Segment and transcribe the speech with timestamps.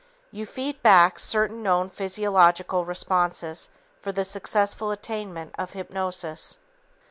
[0.31, 3.69] You feed back certain known physiological responses
[4.01, 6.57] for the successful attainment of hypnosis.